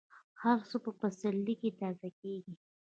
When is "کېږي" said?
2.19-2.53